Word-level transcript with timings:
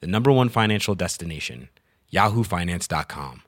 the 0.00 0.06
number 0.06 0.30
one 0.30 0.48
financial 0.48 0.94
destination, 0.94 1.68
yahoofinance.com. 2.12 3.42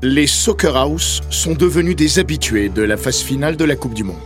Les 0.00 0.28
Soccer 0.28 0.76
House 0.76 1.22
sont 1.28 1.54
devenus 1.54 1.96
des 1.96 2.20
habitués 2.20 2.68
de 2.68 2.82
la 2.82 2.96
phase 2.96 3.20
finale 3.20 3.56
de 3.56 3.64
la 3.64 3.74
Coupe 3.74 3.94
du 3.94 4.04
Monde. 4.04 4.16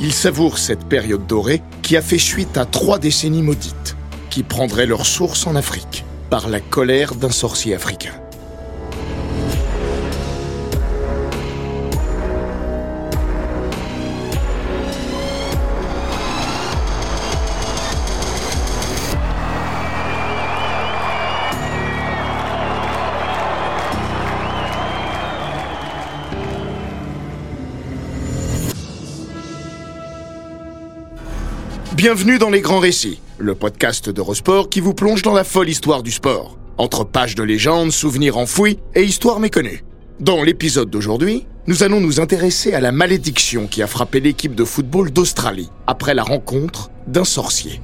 Ils 0.00 0.12
savourent 0.12 0.58
cette 0.58 0.84
période 0.84 1.26
dorée 1.26 1.62
qui 1.80 1.96
a 1.96 2.02
fait 2.02 2.18
suite 2.18 2.58
à 2.58 2.66
trois 2.66 2.98
décennies 2.98 3.42
maudites, 3.42 3.96
qui 4.28 4.42
prendraient 4.42 4.84
leur 4.84 5.06
source 5.06 5.46
en 5.46 5.56
Afrique, 5.56 6.04
par 6.28 6.48
la 6.48 6.60
colère 6.60 7.14
d'un 7.14 7.30
sorcier 7.30 7.74
africain. 7.74 8.20
Bienvenue 31.98 32.38
dans 32.38 32.48
Les 32.48 32.60
Grands 32.60 32.78
Récits, 32.78 33.20
le 33.38 33.56
podcast 33.56 34.08
d'Eurosport 34.08 34.68
qui 34.68 34.78
vous 34.78 34.94
plonge 34.94 35.22
dans 35.22 35.34
la 35.34 35.42
folle 35.42 35.68
histoire 35.68 36.04
du 36.04 36.12
sport. 36.12 36.56
Entre 36.76 37.02
pages 37.02 37.34
de 37.34 37.42
légendes, 37.42 37.90
souvenirs 37.90 38.38
enfouis 38.38 38.78
et 38.94 39.02
histoires 39.02 39.40
méconnues. 39.40 39.82
Dans 40.20 40.44
l'épisode 40.44 40.90
d'aujourd'hui, 40.90 41.48
nous 41.66 41.82
allons 41.82 42.00
nous 42.00 42.20
intéresser 42.20 42.72
à 42.72 42.80
la 42.80 42.92
malédiction 42.92 43.66
qui 43.66 43.82
a 43.82 43.88
frappé 43.88 44.20
l'équipe 44.20 44.54
de 44.54 44.62
football 44.62 45.10
d'Australie 45.10 45.70
après 45.88 46.14
la 46.14 46.22
rencontre 46.22 46.92
d'un 47.08 47.24
sorcier. 47.24 47.82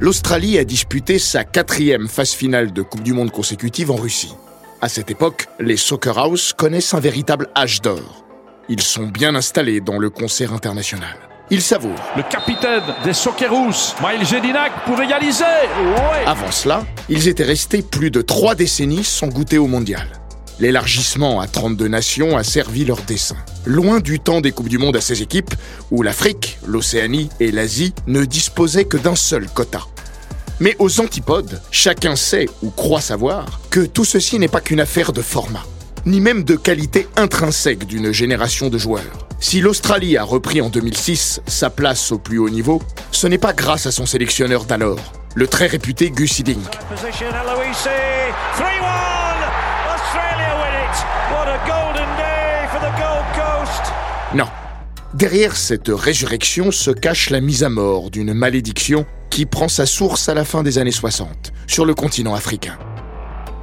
L'Australie 0.00 0.56
a 0.56 0.64
disputé 0.64 1.18
sa 1.18 1.44
quatrième 1.44 2.08
phase 2.08 2.32
finale 2.32 2.72
de 2.72 2.80
Coupe 2.80 3.02
du 3.02 3.12
Monde 3.12 3.32
consécutive 3.32 3.90
en 3.90 3.96
Russie. 3.96 4.32
À 4.80 4.88
cette 4.88 5.10
époque, 5.10 5.48
les 5.58 5.76
Soccer 5.76 6.16
House 6.16 6.54
connaissent 6.54 6.94
un 6.94 7.00
véritable 7.00 7.50
âge 7.54 7.82
d'or. 7.82 8.24
Ils 8.70 8.80
sont 8.80 9.08
bien 9.08 9.34
installés 9.34 9.82
dans 9.82 9.98
le 9.98 10.08
concert 10.08 10.54
international. 10.54 11.29
Ils 11.52 11.62
savourent. 11.62 11.90
Le 12.16 12.22
capitaine 12.22 12.84
des 13.02 13.12
Socceroos, 13.12 13.96
Maïl 14.00 14.24
Jedinak, 14.24 14.70
pour 14.86 15.00
égaliser. 15.02 15.42
Ouais. 15.42 16.24
Avant 16.24 16.52
cela, 16.52 16.86
ils 17.08 17.26
étaient 17.26 17.42
restés 17.42 17.82
plus 17.82 18.12
de 18.12 18.22
trois 18.22 18.54
décennies 18.54 19.02
sans 19.02 19.26
goûter 19.26 19.58
au 19.58 19.66
mondial. 19.66 20.06
L'élargissement 20.60 21.40
à 21.40 21.48
32 21.48 21.88
nations 21.88 22.36
a 22.36 22.44
servi 22.44 22.84
leur 22.84 23.02
dessein. 23.02 23.36
Loin 23.64 23.98
du 23.98 24.20
temps 24.20 24.40
des 24.40 24.52
Coupes 24.52 24.68
du 24.68 24.78
Monde 24.78 24.96
à 24.96 25.00
ces 25.00 25.22
équipes, 25.22 25.52
où 25.90 26.02
l'Afrique, 26.04 26.58
l'Océanie 26.64 27.30
et 27.40 27.50
l'Asie 27.50 27.94
ne 28.06 28.24
disposaient 28.24 28.84
que 28.84 28.96
d'un 28.96 29.16
seul 29.16 29.48
quota. 29.48 29.80
Mais 30.60 30.76
aux 30.78 31.00
antipodes, 31.00 31.60
chacun 31.72 32.14
sait 32.14 32.48
ou 32.62 32.70
croit 32.70 33.00
savoir 33.00 33.60
que 33.70 33.80
tout 33.80 34.04
ceci 34.04 34.38
n'est 34.38 34.46
pas 34.46 34.60
qu'une 34.60 34.80
affaire 34.80 35.12
de 35.12 35.22
format, 35.22 35.64
ni 36.06 36.20
même 36.20 36.44
de 36.44 36.54
qualité 36.54 37.08
intrinsèque 37.16 37.86
d'une 37.86 38.12
génération 38.12 38.68
de 38.68 38.78
joueurs. 38.78 39.29
Si 39.42 39.62
l'Australie 39.62 40.18
a 40.18 40.22
repris 40.22 40.60
en 40.60 40.68
2006 40.68 41.40
sa 41.46 41.70
place 41.70 42.12
au 42.12 42.18
plus 42.18 42.38
haut 42.38 42.50
niveau, 42.50 42.82
ce 43.10 43.26
n'est 43.26 43.38
pas 43.38 43.54
grâce 43.54 43.86
à 43.86 43.90
son 43.90 44.04
sélectionneur 44.04 44.66
d'alors, 44.66 45.14
le 45.34 45.46
très 45.46 45.66
réputé 45.66 46.10
Gus 46.10 46.38
Hiddink. 46.38 46.62
Position 46.90 47.26
Aloisi, 47.28 47.88
3-1. 48.54 48.66
Australia 49.94 50.56
win 50.60 50.74
it. 50.84 50.96
What 51.32 51.48
a 51.48 51.58
golden 51.66 52.16
day 52.18 52.68
for 52.70 52.80
the 52.80 52.92
Gold 52.98 53.24
Coast. 53.34 53.92
Non. 54.34 54.46
Derrière 55.14 55.56
cette 55.56 55.88
résurrection 55.88 56.70
se 56.70 56.90
cache 56.90 57.30
la 57.30 57.40
mise 57.40 57.64
à 57.64 57.70
mort 57.70 58.10
d'une 58.10 58.34
malédiction 58.34 59.06
qui 59.30 59.46
prend 59.46 59.68
sa 59.68 59.86
source 59.86 60.28
à 60.28 60.34
la 60.34 60.44
fin 60.44 60.62
des 60.62 60.76
années 60.76 60.90
60, 60.90 61.52
sur 61.66 61.86
le 61.86 61.94
continent 61.94 62.34
africain. 62.34 62.78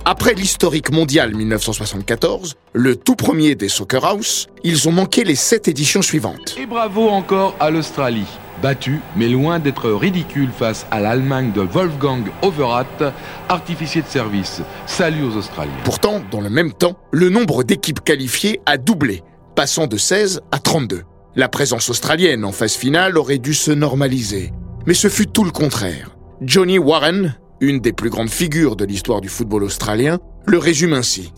Après 0.10 0.34
l'historique 0.34 0.90
mondial 0.90 1.36
1974, 1.36 2.56
le 2.72 2.96
tout 2.96 3.18
premier 3.18 3.56
des 3.56 3.68
Soccer 3.68 4.06
House, 4.06 4.48
ils 4.64 4.88
ont 4.88 4.94
manqué 4.94 5.26
les 5.26 5.36
sept 5.36 5.68
éditions 5.68 6.02
suivantes. 6.02 6.56
Et 6.58 6.66
bravo 6.66 7.10
encore 7.10 7.58
à 7.60 7.70
l'Australie. 7.70 8.24
Battue, 8.62 9.02
mais 9.18 9.28
loin 9.28 9.60
d'être 9.60 9.92
ridicule 9.92 10.50
face 10.58 10.86
à 10.92 11.02
l'Allemagne 11.02 11.52
de 11.52 11.60
Wolfgang 11.60 12.24
Overath, 12.42 13.04
artificier 13.50 14.02
de 14.02 14.08
service. 14.08 14.62
Salut 14.86 15.26
aux 15.26 15.36
Australiens. 15.36 15.74
Pourtant, 15.84 16.22
dans 16.32 16.40
le 16.40 16.50
même 16.50 16.72
temps, 16.72 16.98
le 17.12 17.28
nombre 17.28 17.66
d'équipes 17.66 18.02
qualifiées 18.02 18.62
a 18.66 18.78
doublé, 18.78 19.24
passant 19.58 19.88
de 19.88 19.98
16 19.98 20.40
à 20.54 20.60
32. 20.60 21.04
La 21.36 21.50
présence 21.50 21.90
australienne 21.90 22.46
en 22.46 22.54
phase 22.54 22.76
finale 22.76 23.18
aurait 23.18 23.40
dû 23.40 23.54
se 23.54 23.72
normaliser. 23.72 24.54
Mais 24.86 24.94
ce 24.94 25.10
fut 25.10 25.28
tout 25.28 25.44
le 25.44 25.52
contraire. 25.52 26.16
Johnny 26.40 26.78
Warren, 26.80 27.36
une 27.60 27.80
des 27.80 27.94
plus 27.94 28.10
grandes 28.10 28.30
figures 28.30 28.76
de 28.76 28.86
l'histoire 28.86 29.22
du 29.22 29.30
football 29.30 29.64
australien, 29.64 30.20
le 30.46 30.58
résume 30.58 30.94
ainsi. 30.94 31.32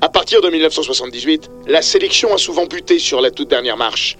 À 0.00 0.08
partir 0.08 0.40
de 0.40 0.48
1978, 0.48 1.50
la 1.66 1.82
sélection 1.82 2.34
a 2.34 2.38
souvent 2.38 2.66
buté 2.66 2.98
sur 2.98 3.20
la 3.20 3.30
toute 3.30 3.48
dernière 3.48 3.76
marche. 3.76 4.16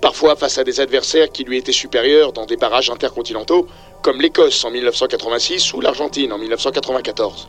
Parfois 0.00 0.36
face 0.36 0.58
à 0.58 0.64
des 0.64 0.80
adversaires 0.80 1.30
qui 1.30 1.44
lui 1.44 1.58
étaient 1.58 1.72
supérieurs 1.72 2.32
dans 2.32 2.46
des 2.46 2.56
barrages 2.56 2.90
intercontinentaux, 2.90 3.66
comme 4.02 4.20
l'Écosse 4.20 4.64
en 4.64 4.70
1986 4.70 5.74
ou 5.74 5.80
l'Argentine 5.80 6.32
en 6.32 6.38
1994. 6.38 7.48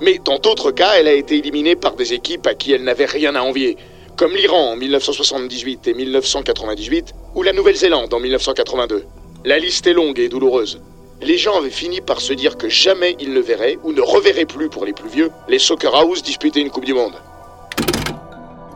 Mais 0.00 0.20
dans 0.24 0.38
d'autres 0.38 0.70
cas, 0.70 0.92
elle 0.96 1.08
a 1.08 1.12
été 1.12 1.38
éliminée 1.38 1.74
par 1.74 1.96
des 1.96 2.12
équipes 2.12 2.46
à 2.46 2.54
qui 2.54 2.72
elle 2.72 2.84
n'avait 2.84 3.06
rien 3.06 3.34
à 3.34 3.40
envier, 3.40 3.76
comme 4.16 4.34
l'Iran 4.34 4.72
en 4.72 4.76
1978 4.76 5.88
et 5.88 5.94
1998 5.94 7.14
ou 7.34 7.42
la 7.42 7.52
Nouvelle-Zélande 7.52 8.12
en 8.14 8.20
1982. 8.20 9.04
La 9.44 9.58
liste 9.58 9.86
est 9.86 9.92
longue 9.92 10.18
et 10.20 10.28
douloureuse. 10.28 10.80
Les 11.20 11.36
gens 11.36 11.58
avaient 11.58 11.70
fini 11.70 12.00
par 12.00 12.20
se 12.20 12.32
dire 12.32 12.56
que 12.56 12.68
jamais 12.68 13.16
ils 13.18 13.32
ne 13.32 13.40
verraient, 13.40 13.76
ou 13.82 13.92
ne 13.92 14.00
reverraient 14.00 14.46
plus 14.46 14.68
pour 14.68 14.84
les 14.84 14.92
plus 14.92 15.08
vieux, 15.08 15.30
les 15.48 15.58
Soccer 15.58 15.92
House 15.92 16.22
disputer 16.22 16.60
une 16.60 16.70
Coupe 16.70 16.84
du 16.84 16.94
Monde. 16.94 17.14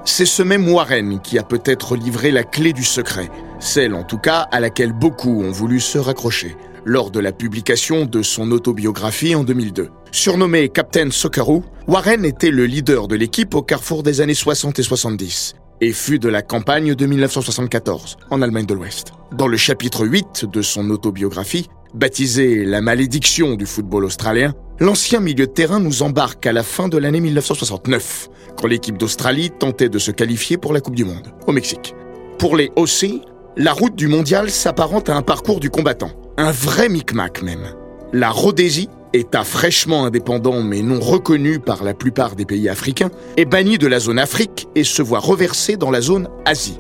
C'est 0.05 0.27
ce 0.27 0.43
même 0.43 0.69
Warren 0.69 1.21
qui 1.21 1.39
a 1.39 1.45
peut-être 1.45 1.95
livré 1.95 2.33
la 2.33 2.43
clé 2.43 2.73
du 2.73 2.83
secret, 2.83 3.31
celle 3.61 3.95
en 3.95 4.03
tout 4.03 4.19
cas 4.19 4.49
à 4.51 4.59
laquelle 4.59 4.93
beaucoup 4.93 5.41
ont 5.41 5.53
voulu 5.53 5.79
se 5.79 5.99
raccrocher, 5.99 6.57
lors 6.85 7.13
de 7.13 7.21
la 7.21 7.31
publication 7.31 8.07
de 8.07 8.23
son 8.23 8.51
autobiographie 8.51 9.37
en 9.37 9.45
2002. 9.45 9.91
Surnommé 10.11 10.69
Captain 10.69 11.13
Socceroo, 11.13 11.63
Warren 11.87 12.25
était 12.25 12.51
le 12.51 12.67
leader 12.67 13.07
de 13.07 13.15
l'équipe 13.15 13.55
au 13.55 13.63
carrefour 13.63 14.03
des 14.03 14.21
années 14.21 14.35
60 14.35 14.81
et 14.81 14.83
70 14.83 15.55
et 15.81 15.93
fut 15.93 16.19
de 16.19 16.29
la 16.29 16.43
campagne 16.43 16.95
de 16.95 17.07
1974 17.07 18.17
en 18.31 18.43
Allemagne 18.43 18.67
de 18.67 18.75
l'Ouest. 18.75 19.13
Dans 19.33 19.49
le 19.49 19.57
chapitre 19.57 20.07
8 20.07 20.45
de 20.45 20.63
son 20.63 20.91
autobiographie, 20.91 21.69
Baptisé 21.95 22.65
la 22.65 22.81
malédiction 22.81 23.55
du 23.55 23.67
football 23.67 24.07
australien, 24.07 24.55
l'ancien 24.81 25.21
milieu 25.21 25.47
de 25.47 25.53
terrain 25.53 25.79
nous 25.79 26.03
embarque 26.03 26.47
à 26.47 26.53
la 26.53 26.63
fin 26.63 26.89
de 26.89 26.97
l'année 26.97 27.21
1969, 27.21 28.31
quand 28.57 28.67
l'équipe 28.67 28.97
d'Australie 28.97 29.51
tentait 29.51 29.91
de 29.91 29.99
se 29.99 30.11
qualifier 30.11 30.57
pour 30.57 30.73
la 30.73 30.81
Coupe 30.81 30.95
du 30.95 31.05
Monde, 31.05 31.29
au 31.47 31.53
Mexique. 31.53 31.95
Pour 32.39 32.57
les 32.57 32.73
OC, 32.77 33.21
la 33.59 33.75
route 33.75 33.95
du 33.95 34.09
mondial 34.09 34.49
s'apparente 34.49 35.11
à 35.11 35.17
un 35.17 35.21
parcours 35.21 35.61
du 35.61 35.69
combattant, 35.69 36.13
un 36.39 36.51
vrai 36.51 36.89
micmac 36.89 37.43
même. 37.43 37.75
La 38.15 38.31
Rhodésie, 38.31 38.89
État 39.13 39.45
fraîchement 39.45 40.07
indépendant 40.07 40.63
mais 40.63 40.81
non 40.81 40.99
reconnu 40.99 41.59
par 41.59 41.85
la 41.85 41.93
plupart 41.93 42.37
des 42.37 42.47
pays 42.47 42.71
africains, 42.71 43.11
est 43.37 43.45
bannie 43.45 43.77
de 43.77 43.87
la 43.87 43.99
zone 43.99 44.19
Afrique 44.19 44.67
et 44.75 44.85
se 44.85 45.03
voit 45.03 45.19
reversée 45.19 45.77
dans 45.77 45.91
la 45.91 46.01
zone 46.01 46.31
Asie. 46.47 46.79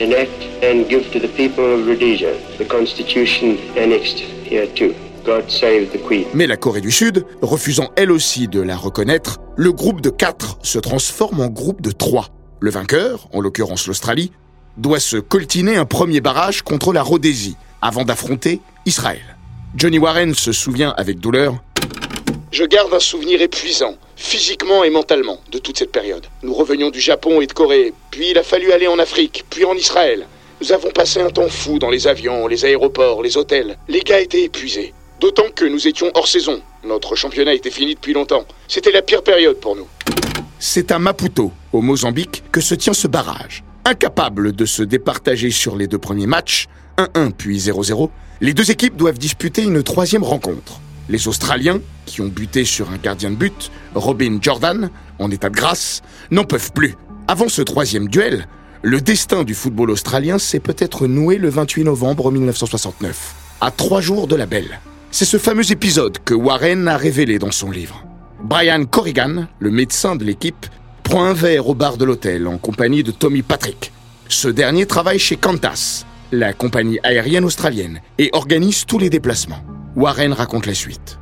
Enact, 0.00 0.30
the. 0.60 1.30
Mais 6.34 6.46
la 6.46 6.56
Corée 6.56 6.80
du 6.80 6.90
Sud, 6.90 7.26
refusant 7.42 7.90
elle 7.96 8.10
aussi 8.10 8.48
de 8.48 8.60
la 8.60 8.76
reconnaître, 8.76 9.38
le 9.56 9.72
groupe 9.72 10.00
de 10.00 10.10
quatre 10.10 10.58
se 10.62 10.78
transforme 10.78 11.40
en 11.40 11.48
groupe 11.48 11.82
de 11.82 11.90
trois. 11.90 12.28
Le 12.60 12.70
vainqueur, 12.70 13.28
en 13.32 13.40
l'occurrence 13.40 13.86
l'Australie, 13.86 14.32
doit 14.76 15.00
se 15.00 15.16
coltiner 15.18 15.76
un 15.76 15.84
premier 15.84 16.20
barrage 16.20 16.62
contre 16.62 16.92
la 16.92 17.02
Rhodésie 17.02 17.56
avant 17.82 18.04
d'affronter 18.04 18.60
Israël. 18.86 19.36
Johnny 19.76 19.98
Warren 19.98 20.34
se 20.34 20.52
souvient 20.52 20.94
avec 20.96 21.20
douleur 21.20 21.62
Je 22.52 22.64
garde 22.64 22.92
un 22.92 22.98
souvenir 22.98 23.40
épuisant, 23.40 23.94
physiquement 24.16 24.82
et 24.82 24.90
mentalement, 24.90 25.38
de 25.52 25.58
toute 25.58 25.78
cette 25.78 25.92
période. 25.92 26.26
Nous 26.42 26.52
revenions 26.52 26.90
du 26.90 27.00
Japon 27.00 27.40
et 27.40 27.46
de 27.46 27.52
Corée, 27.52 27.94
puis 28.10 28.30
il 28.30 28.38
a 28.38 28.42
fallu 28.42 28.72
aller 28.72 28.88
en 28.88 28.98
Afrique, 28.98 29.44
puis 29.48 29.64
en 29.64 29.74
Israël. 29.74 30.26
Nous 30.60 30.72
avons 30.72 30.90
passé 30.90 31.20
un 31.20 31.30
temps 31.30 31.48
fou 31.48 31.78
dans 31.78 31.90
les 31.90 32.08
avions, 32.08 32.48
les 32.48 32.64
aéroports, 32.64 33.22
les 33.22 33.36
hôtels. 33.36 33.78
Les 33.86 34.00
gars 34.00 34.18
étaient 34.18 34.42
épuisés. 34.42 34.92
D'autant 35.20 35.46
que 35.54 35.64
nous 35.64 35.86
étions 35.86 36.10
hors 36.14 36.26
saison. 36.26 36.60
Notre 36.82 37.14
championnat 37.14 37.54
était 37.54 37.70
fini 37.70 37.94
depuis 37.94 38.14
longtemps. 38.14 38.44
C'était 38.66 38.90
la 38.90 39.02
pire 39.02 39.22
période 39.22 39.60
pour 39.60 39.76
nous. 39.76 39.86
C'est 40.58 40.90
à 40.90 40.98
Maputo, 40.98 41.52
au 41.72 41.82
Mozambique, 41.82 42.42
que 42.50 42.60
se 42.60 42.74
tient 42.74 42.94
ce 42.94 43.06
barrage. 43.06 43.62
Incapables 43.84 44.56
de 44.56 44.66
se 44.66 44.82
départager 44.82 45.52
sur 45.52 45.76
les 45.76 45.86
deux 45.86 45.98
premiers 45.98 46.26
matchs, 46.26 46.66
1-1 46.98 47.30
puis 47.30 47.58
0-0, 47.58 48.10
les 48.40 48.54
deux 48.54 48.72
équipes 48.72 48.96
doivent 48.96 49.18
disputer 49.18 49.62
une 49.62 49.84
troisième 49.84 50.24
rencontre. 50.24 50.80
Les 51.10 51.26
Australiens, 51.26 51.80
qui 52.06 52.20
ont 52.20 52.28
buté 52.28 52.64
sur 52.64 52.88
un 52.92 52.96
gardien 52.96 53.32
de 53.32 53.34
but, 53.34 53.72
Robin 53.96 54.38
Jordan, 54.40 54.90
en 55.18 55.28
état 55.32 55.50
de 55.50 55.56
grâce, 55.56 56.02
n'en 56.30 56.44
peuvent 56.44 56.70
plus. 56.72 56.94
Avant 57.26 57.48
ce 57.48 57.62
troisième 57.62 58.06
duel, 58.06 58.46
le 58.82 59.00
destin 59.00 59.42
du 59.42 59.54
football 59.54 59.90
australien 59.90 60.38
s'est 60.38 60.60
peut-être 60.60 61.08
noué 61.08 61.36
le 61.36 61.48
28 61.48 61.82
novembre 61.82 62.30
1969, 62.30 63.34
à 63.60 63.72
trois 63.72 64.00
jours 64.00 64.28
de 64.28 64.36
la 64.36 64.46
belle. 64.46 64.78
C'est 65.10 65.24
ce 65.24 65.36
fameux 65.36 65.72
épisode 65.72 66.18
que 66.24 66.32
Warren 66.32 66.86
a 66.86 66.96
révélé 66.96 67.40
dans 67.40 67.50
son 67.50 67.72
livre. 67.72 68.04
Brian 68.44 68.84
Corrigan, 68.84 69.48
le 69.58 69.70
médecin 69.72 70.14
de 70.14 70.24
l'équipe, 70.24 70.66
prend 71.02 71.24
un 71.24 71.34
verre 71.34 71.68
au 71.68 71.74
bar 71.74 71.96
de 71.96 72.04
l'hôtel 72.04 72.46
en 72.46 72.56
compagnie 72.56 73.02
de 73.02 73.10
Tommy 73.10 73.42
Patrick. 73.42 73.90
Ce 74.28 74.46
dernier 74.46 74.86
travaille 74.86 75.18
chez 75.18 75.36
Qantas, 75.36 76.04
la 76.30 76.52
compagnie 76.52 77.00
aérienne 77.02 77.44
australienne, 77.44 78.00
et 78.18 78.30
organise 78.32 78.86
tous 78.86 79.00
les 79.00 79.10
déplacements. 79.10 79.64
Warren 79.96 80.32
raconte 80.32 80.66
la 80.66 80.74
suite. 80.74 81.18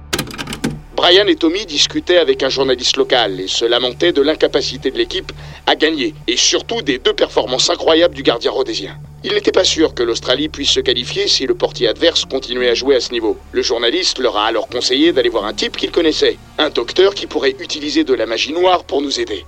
Brian 0.95 1.27
et 1.27 1.37
Tommy 1.37 1.65
discutaient 1.65 2.19
avec 2.19 2.43
un 2.43 2.49
journaliste 2.49 2.97
local 2.97 3.41
et 3.41 3.47
se 3.47 3.65
lamentaient 3.65 4.13
de 4.13 4.21
l'incapacité 4.21 4.91
de 4.91 4.99
l'équipe 4.99 5.33
à 5.67 5.75
gagner, 5.75 6.15
et 6.27 6.37
surtout 6.37 6.83
des 6.83 6.99
deux 6.99 7.15
performances 7.15 7.71
incroyables 7.71 8.15
du 8.15 8.23
gardien 8.23 8.51
rhodésien. 8.51 8.99
Il 9.25 9.33
n'était 9.33 9.53
pas 9.53 9.65
sûr 9.65 9.95
que 9.95 10.03
l'Australie 10.03 10.49
puisse 10.49 10.71
se 10.71 10.81
qualifier 10.81 11.29
si 11.29 11.47
le 11.47 11.55
portier 11.55 11.89
adverse 11.89 12.25
continuait 12.25 12.69
à 12.69 12.75
jouer 12.75 12.97
à 12.97 13.01
ce 13.01 13.13
niveau. 13.13 13.39
Le 13.53 13.63
journaliste 13.63 14.19
leur 14.19 14.37
a 14.37 14.47
alors 14.47 14.69
conseillé 14.69 15.13
d'aller 15.13 15.29
voir 15.29 15.45
un 15.45 15.55
type 15.55 15.77
qu'il 15.77 15.91
connaissait, 15.91 16.37
un 16.59 16.69
docteur 16.69 17.15
qui 17.15 17.27
pourrait 17.27 17.57
utiliser 17.61 18.05
de 18.05 18.15
la 18.15 18.27
magie 18.27 18.53
noire 18.53 18.85
pour 18.85 19.01
nous 19.01 19.19
aider. 19.19 19.45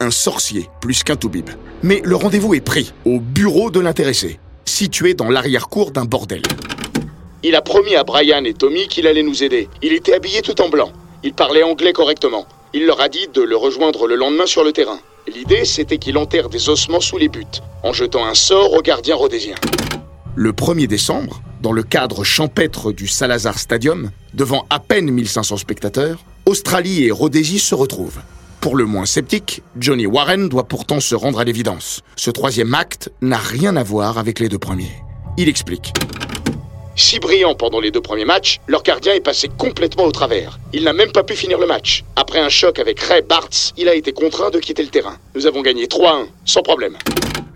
Un 0.00 0.10
sorcier, 0.10 0.70
plus 0.80 1.02
qu'un 1.02 1.16
toubib. 1.16 1.50
Mais 1.82 2.00
le 2.04 2.16
rendez-vous 2.16 2.54
est 2.54 2.60
pris, 2.60 2.92
au 3.04 3.20
bureau 3.20 3.70
de 3.70 3.80
l'intéressé, 3.80 4.38
situé 4.64 5.14
dans 5.14 5.30
l'arrière-cour 5.30 5.90
d'un 5.90 6.04
bordel. 6.04 6.42
Il 7.48 7.54
a 7.54 7.62
promis 7.62 7.94
à 7.94 8.02
Brian 8.02 8.42
et 8.42 8.54
Tommy 8.54 8.88
qu'il 8.88 9.06
allait 9.06 9.22
nous 9.22 9.44
aider. 9.44 9.68
Il 9.80 9.92
était 9.92 10.14
habillé 10.14 10.42
tout 10.42 10.60
en 10.60 10.68
blanc. 10.68 10.90
Il 11.22 11.32
parlait 11.32 11.62
anglais 11.62 11.92
correctement. 11.92 12.44
Il 12.74 12.86
leur 12.86 13.00
a 13.00 13.08
dit 13.08 13.28
de 13.32 13.40
le 13.40 13.56
rejoindre 13.56 14.08
le 14.08 14.16
lendemain 14.16 14.46
sur 14.46 14.64
le 14.64 14.72
terrain. 14.72 14.98
L'idée, 15.32 15.64
c'était 15.64 15.98
qu'il 15.98 16.18
enterre 16.18 16.48
des 16.48 16.68
ossements 16.68 16.98
sous 16.98 17.18
les 17.18 17.28
buts, 17.28 17.44
en 17.84 17.92
jetant 17.92 18.26
un 18.26 18.34
sort 18.34 18.72
au 18.72 18.82
gardien 18.82 19.14
rhodésien. 19.14 19.54
Le 20.34 20.50
1er 20.50 20.88
décembre, 20.88 21.40
dans 21.62 21.70
le 21.70 21.84
cadre 21.84 22.24
champêtre 22.24 22.90
du 22.90 23.06
Salazar 23.06 23.60
Stadium, 23.60 24.10
devant 24.34 24.66
à 24.68 24.80
peine 24.80 25.08
1500 25.08 25.58
spectateurs, 25.58 26.18
Australie 26.46 27.04
et 27.04 27.12
Rhodésie 27.12 27.60
se 27.60 27.76
retrouvent. 27.76 28.22
Pour 28.60 28.74
le 28.74 28.86
moins 28.86 29.06
sceptique, 29.06 29.62
Johnny 29.78 30.06
Warren 30.06 30.48
doit 30.48 30.66
pourtant 30.66 30.98
se 30.98 31.14
rendre 31.14 31.38
à 31.38 31.44
l'évidence. 31.44 32.02
Ce 32.16 32.32
troisième 32.32 32.74
acte 32.74 33.12
n'a 33.20 33.38
rien 33.38 33.76
à 33.76 33.84
voir 33.84 34.18
avec 34.18 34.40
les 34.40 34.48
deux 34.48 34.58
premiers. 34.58 34.96
Il 35.38 35.48
explique. 35.48 35.92
Si 36.98 37.18
brillant 37.18 37.54
pendant 37.54 37.78
les 37.78 37.90
deux 37.90 38.00
premiers 38.00 38.24
matchs, 38.24 38.58
leur 38.66 38.82
gardien 38.82 39.12
est 39.12 39.20
passé 39.20 39.50
complètement 39.58 40.04
au 40.04 40.12
travers. 40.12 40.58
Il 40.72 40.84
n'a 40.84 40.94
même 40.94 41.12
pas 41.12 41.22
pu 41.22 41.34
finir 41.34 41.58
le 41.58 41.66
match. 41.66 42.04
Après 42.16 42.38
un 42.38 42.48
choc 42.48 42.78
avec 42.78 42.98
Ray 43.00 43.20
Bartz, 43.20 43.74
il 43.76 43.90
a 43.90 43.94
été 43.94 44.12
contraint 44.12 44.48
de 44.48 44.58
quitter 44.58 44.82
le 44.82 44.88
terrain. 44.88 45.18
Nous 45.34 45.46
avons 45.46 45.60
gagné 45.60 45.84
3-1, 45.88 46.28
sans 46.46 46.62
problème. 46.62 46.96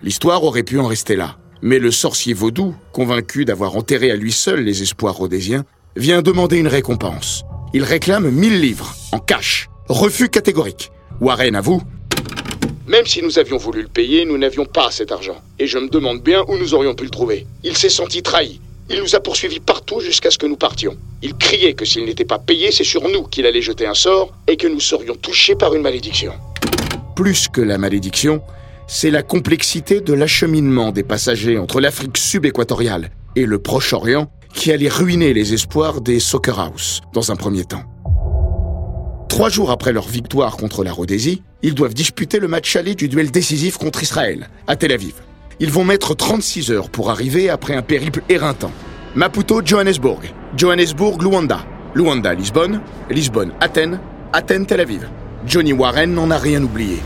L'histoire 0.03 0.43
aurait 0.43 0.61
pu 0.61 0.77
en 0.77 0.85
rester 0.85 1.15
là. 1.15 1.37
Mais 1.63 1.79
le 1.79 1.89
sorcier 1.89 2.35
vaudou, 2.35 2.75
convaincu 2.91 3.43
d'avoir 3.43 3.75
enterré 3.75 4.11
à 4.11 4.15
lui 4.15 4.31
seul 4.31 4.63
les 4.63 4.83
espoirs 4.83 5.15
rhodésiens, 5.15 5.65
vient 5.95 6.21
demander 6.21 6.57
une 6.57 6.67
récompense. 6.67 7.41
Il 7.73 7.83
réclame 7.83 8.29
1000 8.29 8.61
livres, 8.61 8.93
en 9.11 9.19
cash. 9.19 9.69
Refus 9.89 10.29
catégorique. 10.29 10.91
Warren 11.19 11.55
avoue 11.55 11.81
même 12.87 13.05
si 13.05 13.21
nous 13.21 13.39
avions 13.39 13.55
voulu 13.55 13.83
le 13.83 13.87
payer, 13.87 14.25
nous 14.25 14.37
n'avions 14.37 14.65
pas 14.65 14.91
cet 14.91 15.13
argent. 15.13 15.41
Et 15.59 15.67
je 15.67 15.77
me 15.77 15.87
demande 15.87 16.21
bien 16.21 16.43
où 16.49 16.57
nous 16.57 16.73
aurions 16.73 16.93
pu 16.93 17.05
le 17.05 17.09
trouver. 17.09 17.47
Il 17.63 17.77
s'est 17.77 17.87
senti 17.87 18.21
trahi. 18.21 18.59
Il 18.93 18.99
nous 18.99 19.15
a 19.15 19.21
poursuivis 19.21 19.61
partout 19.61 20.01
jusqu'à 20.01 20.31
ce 20.31 20.37
que 20.37 20.45
nous 20.45 20.57
partions. 20.57 20.97
Il 21.21 21.33
criait 21.35 21.75
que 21.75 21.85
s'il 21.85 22.03
n'était 22.03 22.25
pas 22.25 22.39
payé, 22.39 22.71
c'est 22.71 22.83
sur 22.83 23.07
nous 23.07 23.23
qu'il 23.23 23.45
allait 23.45 23.61
jeter 23.61 23.87
un 23.87 23.93
sort 23.93 24.33
et 24.47 24.57
que 24.57 24.67
nous 24.67 24.81
serions 24.81 25.15
touchés 25.15 25.55
par 25.55 25.73
une 25.73 25.81
malédiction. 25.81 26.33
Plus 27.15 27.47
que 27.47 27.61
la 27.61 27.77
malédiction, 27.77 28.41
c'est 28.87 29.09
la 29.09 29.23
complexité 29.23 30.01
de 30.01 30.13
l'acheminement 30.13 30.91
des 30.91 31.03
passagers 31.03 31.57
entre 31.57 31.79
l'Afrique 31.79 32.17
subéquatoriale 32.17 33.11
et 33.37 33.45
le 33.45 33.59
Proche-Orient 33.59 34.29
qui 34.53 34.73
allait 34.73 34.89
ruiner 34.89 35.33
les 35.33 35.53
espoirs 35.53 36.01
des 36.01 36.19
Soccer 36.19 36.59
House 36.59 36.99
dans 37.13 37.31
un 37.31 37.37
premier 37.37 37.63
temps. 37.63 37.85
Trois 39.29 39.47
jours 39.47 39.71
après 39.71 39.93
leur 39.93 40.09
victoire 40.09 40.57
contre 40.57 40.83
la 40.83 40.91
Rhodésie, 40.91 41.43
ils 41.61 41.75
doivent 41.75 41.93
disputer 41.93 42.39
le 42.39 42.49
match 42.49 42.75
aller 42.75 42.95
du 42.95 43.07
duel 43.07 43.31
décisif 43.31 43.77
contre 43.77 44.03
Israël, 44.03 44.49
à 44.67 44.75
Tel 44.75 44.91
Aviv. 44.91 45.13
Ils 45.63 45.69
vont 45.69 45.83
mettre 45.83 46.15
36 46.15 46.71
heures 46.71 46.89
pour 46.89 47.11
arriver 47.11 47.51
après 47.51 47.75
un 47.75 47.83
périple 47.83 48.23
éreintant. 48.29 48.71
Maputo, 49.13 49.61
Johannesburg. 49.63 50.21
Johannesburg, 50.57 51.21
Luanda. 51.21 51.59
Luanda, 51.93 52.33
Lisbonne. 52.33 52.81
Lisbonne, 53.11 53.53
Athènes. 53.59 53.99
Athènes, 54.33 54.65
Tel 54.65 54.79
Aviv. 54.79 55.07
Johnny 55.45 55.71
Warren 55.71 56.15
n'en 56.15 56.31
a 56.31 56.39
rien 56.39 56.63
oublié. 56.63 56.97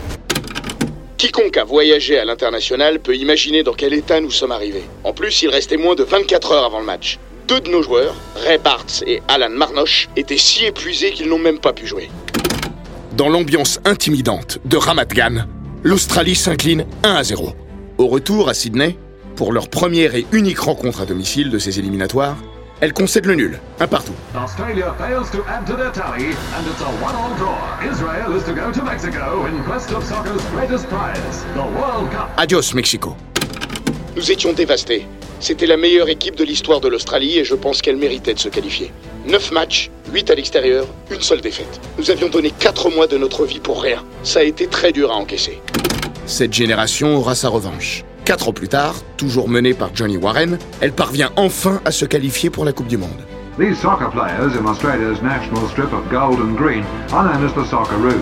Quiconque 1.18 1.58
a 1.58 1.64
voyagé 1.64 2.18
à 2.18 2.24
l'international 2.24 2.98
peut 3.00 3.14
imaginer 3.14 3.62
dans 3.62 3.74
quel 3.74 3.92
état 3.92 4.22
nous 4.22 4.30
sommes 4.30 4.52
arrivés. 4.52 4.84
En 5.04 5.12
plus, 5.12 5.42
il 5.42 5.50
restait 5.50 5.76
moins 5.76 5.94
de 5.94 6.04
24 6.04 6.52
heures 6.52 6.64
avant 6.64 6.80
le 6.80 6.86
match. 6.86 7.18
Deux 7.48 7.60
de 7.60 7.68
nos 7.68 7.82
joueurs, 7.82 8.14
Ray 8.36 8.56
Bartz 8.56 9.04
et 9.06 9.20
Alan 9.28 9.50
Marnoche, 9.50 10.08
étaient 10.16 10.38
si 10.38 10.64
épuisés 10.64 11.10
qu'ils 11.10 11.28
n'ont 11.28 11.38
même 11.38 11.58
pas 11.58 11.74
pu 11.74 11.86
jouer. 11.86 12.08
Dans 13.18 13.28
l'ambiance 13.28 13.80
intimidante 13.84 14.60
de 14.64 14.78
Ramat 14.78 15.04
Gan, 15.14 15.44
l'Australie 15.82 16.34
s'incline 16.34 16.86
1 17.02 17.16
à 17.16 17.22
0. 17.22 17.54
Au 17.98 18.08
retour 18.08 18.50
à 18.50 18.54
Sydney, 18.54 18.98
pour 19.36 19.52
leur 19.52 19.68
première 19.68 20.14
et 20.14 20.26
unique 20.32 20.58
rencontre 20.58 21.00
à 21.00 21.06
domicile 21.06 21.48
de 21.48 21.58
ces 21.58 21.78
éliminatoires, 21.78 22.36
elle 22.82 22.92
concède 22.92 23.24
le 23.24 23.34
nul, 23.34 23.58
un 23.80 23.86
partout. 23.86 24.12
Adios 32.36 32.74
Mexico. 32.74 33.16
Nous 34.14 34.30
étions 34.30 34.52
dévastés. 34.52 35.06
C'était 35.40 35.66
la 35.66 35.78
meilleure 35.78 36.10
équipe 36.10 36.36
de 36.36 36.44
l'histoire 36.44 36.80
de 36.82 36.88
l'Australie 36.88 37.38
et 37.38 37.44
je 37.44 37.54
pense 37.54 37.80
qu'elle 37.80 37.96
méritait 37.96 38.34
de 38.34 38.38
se 38.38 38.50
qualifier. 38.50 38.92
Neuf 39.26 39.52
matchs, 39.52 39.90
huit 40.12 40.30
à 40.30 40.34
l'extérieur, 40.34 40.86
une 41.10 41.22
seule 41.22 41.40
défaite. 41.40 41.80
Nous 41.96 42.10
avions 42.10 42.28
donné 42.28 42.50
quatre 42.50 42.90
mois 42.90 43.06
de 43.06 43.16
notre 43.16 43.46
vie 43.46 43.60
pour 43.60 43.82
rien. 43.82 44.04
Ça 44.22 44.40
a 44.40 44.42
été 44.42 44.66
très 44.66 44.92
dur 44.92 45.10
à 45.10 45.14
encaisser. 45.14 45.62
Cette 46.26 46.52
génération 46.52 47.16
aura 47.16 47.36
sa 47.36 47.48
revanche. 47.48 48.04
Quatre 48.24 48.48
ans 48.48 48.52
plus 48.52 48.66
tard, 48.66 48.96
toujours 49.16 49.48
menée 49.48 49.74
par 49.74 49.90
Johnny 49.94 50.16
Warren, 50.16 50.58
elle 50.80 50.92
parvient 50.92 51.30
enfin 51.36 51.80
à 51.84 51.92
se 51.92 52.04
qualifier 52.04 52.50
pour 52.50 52.64
la 52.64 52.72
Coupe 52.72 52.88
du 52.88 52.96
Monde. 52.96 53.24
These 53.56 53.78
soccer 53.78 54.10
players 54.10 54.58
in 54.60 54.66
Australia's 54.66 55.22
national 55.22 55.68
strip 55.70 55.92
of 55.92 56.10
gold 56.10 56.40
and 56.40 56.56
green 56.56 56.82
are 57.12 57.24
known 57.24 57.46
as 57.46 57.52
the 57.54 57.64
Socceroos. 57.64 58.20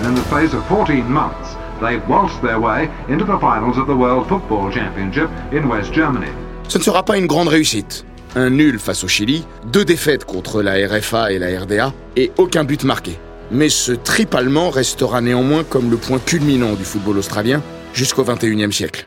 And 0.00 0.10
in 0.10 0.14
the 0.14 0.24
space 0.28 0.52
of 0.52 0.62
14 0.68 1.08
months, 1.08 1.56
they've 1.80 2.06
waltzed 2.06 2.42
their 2.42 2.60
way 2.60 2.90
into 3.08 3.24
the 3.24 3.38
finals 3.40 3.78
of 3.78 3.86
the 3.86 3.96
World 3.96 4.28
Football 4.28 4.70
Championship 4.70 5.30
in 5.50 5.66
West 5.66 5.94
Germany. 5.94 6.30
Ce 6.68 6.76
ne 6.76 6.82
sera 6.82 7.02
pas 7.02 7.16
une 7.16 7.26
grande 7.26 7.48
réussite. 7.48 8.04
Un 8.36 8.50
nul 8.50 8.78
face 8.78 9.02
au 9.02 9.08
Chili, 9.08 9.46
deux 9.72 9.86
défaites 9.86 10.26
contre 10.26 10.60
la 10.60 10.74
RFA 10.86 11.32
et 11.32 11.38
la 11.38 11.58
RDA, 11.58 11.94
et 12.16 12.32
aucun 12.36 12.64
but 12.64 12.84
marqué. 12.84 13.18
Mais 13.50 13.68
ce 13.68 13.92
trip 13.92 14.34
allemand 14.34 14.70
restera 14.70 15.20
néanmoins 15.20 15.64
comme 15.64 15.90
le 15.90 15.96
point 15.96 16.18
culminant 16.18 16.74
du 16.74 16.84
football 16.84 17.18
australien 17.18 17.62
jusqu'au 17.94 18.24
XXIe 18.24 18.72
siècle. 18.72 19.06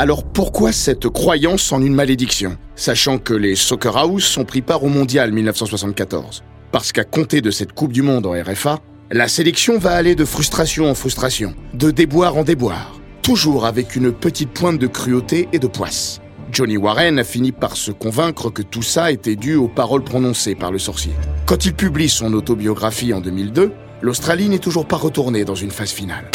Alors 0.00 0.22
pourquoi 0.22 0.70
cette 0.70 1.08
croyance 1.08 1.72
en 1.72 1.82
une 1.82 1.94
malédiction, 1.94 2.56
sachant 2.76 3.18
que 3.18 3.34
les 3.34 3.56
Soccer 3.56 3.96
House 3.96 4.38
ont 4.38 4.44
pris 4.44 4.62
part 4.62 4.84
au 4.84 4.88
Mondial 4.88 5.32
1974 5.32 6.44
Parce 6.70 6.92
qu'à 6.92 7.02
compter 7.02 7.40
de 7.40 7.50
cette 7.50 7.72
Coupe 7.72 7.92
du 7.92 8.02
Monde 8.02 8.26
en 8.26 8.32
RFA, 8.32 8.78
la 9.10 9.26
sélection 9.26 9.76
va 9.76 9.92
aller 9.92 10.14
de 10.14 10.24
frustration 10.24 10.88
en 10.88 10.94
frustration, 10.94 11.54
de 11.74 11.90
déboire 11.90 12.36
en 12.36 12.44
déboire, 12.44 13.00
toujours 13.22 13.66
avec 13.66 13.96
une 13.96 14.12
petite 14.12 14.50
pointe 14.50 14.78
de 14.78 14.86
cruauté 14.86 15.48
et 15.52 15.58
de 15.58 15.66
poisse. 15.66 16.20
Johnny 16.50 16.76
Warren 16.76 17.18
a 17.18 17.24
fini 17.24 17.52
par 17.52 17.76
se 17.76 17.90
convaincre 17.90 18.50
que 18.50 18.62
tout 18.62 18.82
ça 18.82 19.12
était 19.12 19.36
dû 19.36 19.54
aux 19.54 19.68
paroles 19.68 20.02
prononcées 20.02 20.54
par 20.54 20.72
le 20.72 20.78
sorcier. 20.78 21.12
Quand 21.46 21.64
il 21.66 21.74
publie 21.74 22.08
son 22.08 22.32
autobiographie 22.32 23.12
en 23.12 23.20
2002, 23.20 23.72
l'Australie 24.00 24.48
n'est 24.48 24.58
toujours 24.58 24.86
pas 24.86 24.96
retournée 24.96 25.44
dans 25.44 25.54
une 25.54 25.70
phase 25.70 25.90
finale. 25.90 26.30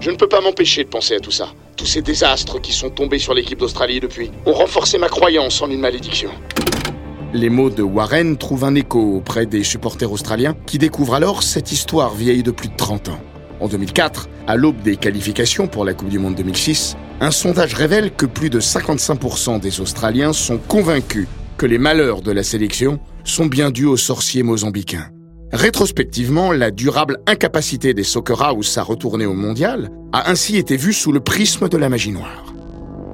Je 0.00 0.10
ne 0.10 0.16
peux 0.16 0.28
pas 0.28 0.40
m'empêcher 0.40 0.84
de 0.84 0.88
penser 0.88 1.14
à 1.14 1.20
tout 1.20 1.30
ça. 1.30 1.48
Tous 1.76 1.86
ces 1.86 2.02
désastres 2.02 2.60
qui 2.60 2.72
sont 2.72 2.90
tombés 2.90 3.18
sur 3.18 3.34
l'équipe 3.34 3.58
d'Australie 3.58 4.00
depuis 4.00 4.30
ont 4.46 4.52
renforcé 4.52 4.98
ma 4.98 5.08
croyance 5.08 5.62
en 5.62 5.70
une 5.70 5.80
malédiction. 5.80 6.30
Les 7.32 7.50
mots 7.50 7.70
de 7.70 7.82
Warren 7.82 8.36
trouvent 8.36 8.64
un 8.64 8.74
écho 8.74 8.98
auprès 9.16 9.46
des 9.46 9.62
supporters 9.62 10.10
australiens 10.10 10.56
qui 10.66 10.78
découvrent 10.78 11.14
alors 11.14 11.44
cette 11.44 11.70
histoire 11.70 12.14
vieille 12.14 12.42
de 12.42 12.50
plus 12.50 12.68
de 12.68 12.76
30 12.76 13.10
ans. 13.10 13.20
En 13.60 13.68
2004, 13.68 14.28
à 14.46 14.56
l'aube 14.56 14.80
des 14.82 14.96
qualifications 14.96 15.66
pour 15.66 15.84
la 15.84 15.92
Coupe 15.92 16.08
du 16.08 16.18
Monde 16.18 16.34
2006, 16.34 16.96
un 17.20 17.30
sondage 17.30 17.74
révèle 17.74 18.10
que 18.10 18.24
plus 18.24 18.48
de 18.48 18.58
55% 18.58 19.60
des 19.60 19.80
Australiens 19.80 20.32
sont 20.32 20.56
convaincus 20.56 21.28
que 21.58 21.66
les 21.66 21.78
malheurs 21.78 22.22
de 22.22 22.32
la 22.32 22.42
sélection 22.42 22.98
sont 23.22 23.44
bien 23.44 23.70
dus 23.70 23.84
aux 23.84 23.98
sorciers 23.98 24.42
mozambicains. 24.42 25.10
Rétrospectivement, 25.52 26.52
la 26.52 26.70
durable 26.70 27.18
incapacité 27.26 27.92
des 27.92 28.02
Soccer 28.04 28.40
House 28.40 28.78
à 28.78 28.82
retourner 28.82 29.26
au 29.26 29.34
mondial 29.34 29.90
a 30.12 30.30
ainsi 30.30 30.56
été 30.56 30.76
vue 30.76 30.94
sous 30.94 31.12
le 31.12 31.20
prisme 31.20 31.68
de 31.68 31.76
la 31.76 31.90
magie 31.90 32.12
noire. 32.12 32.54